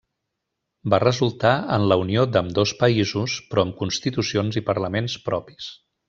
[0.93, 5.69] Va resultar en la unió d'ambdós països, però amb constitucions i parlaments propis.